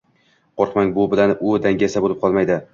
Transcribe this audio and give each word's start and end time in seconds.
Qo‘rqmang, 0.61 0.89
bu 0.95 1.05
bilan 1.13 1.35
u 1.51 1.53
dangasa 1.69 2.05
bo‘lib 2.09 2.23
qolmaydi. 2.27 2.63